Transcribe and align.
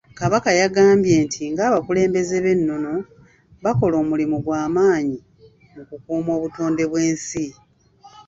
Kabaka 0.19 0.49
yagambye 0.61 1.15
nti 1.25 1.41
ng'abakulembeze 1.51 2.35
b'ennono, 2.43 2.93
bakola 3.63 3.95
omulimu 4.03 4.37
gw'amaanyi 4.45 5.19
mu 5.75 5.83
kukuuma 5.89 6.31
obutonde 6.37 6.83
bw'ensi. 6.91 7.45